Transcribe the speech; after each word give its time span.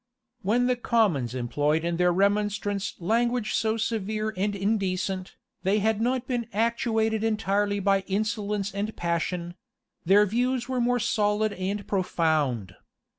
When 0.41 0.65
the 0.65 0.75
commons 0.75 1.35
employed 1.35 1.85
in 1.85 1.97
their 1.97 2.11
remonstrance 2.11 2.95
language 2.99 3.53
so 3.53 3.77
severe 3.77 4.33
and 4.35 4.55
indecent, 4.55 5.35
they 5.61 5.77
had 5.77 6.01
not 6.01 6.25
been 6.25 6.47
actuated 6.53 7.23
entirely 7.23 7.79
by 7.79 7.99
insolence 8.07 8.73
and 8.73 8.95
passion; 8.95 9.53
their 10.03 10.25
views 10.25 10.67
were 10.67 10.81
more 10.81 10.97
solid 10.97 11.53
and 11.53 11.87
profound. 11.87 12.75